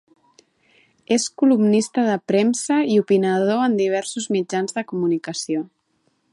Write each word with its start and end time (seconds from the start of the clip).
És 1.15 1.25
columnista 1.41 2.05
de 2.07 2.15
premsa 2.31 2.79
i 2.95 2.97
opinador 3.03 3.63
en 3.69 3.79
diversos 3.85 4.29
mitjans 4.37 4.77
de 4.79 4.87
comunicació. 4.93 5.67